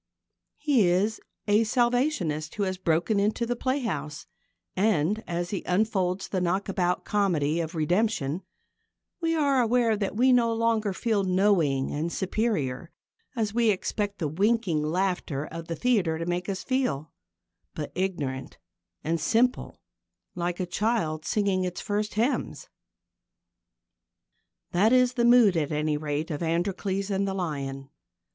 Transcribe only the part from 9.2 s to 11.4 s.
we are aware that we no longer feel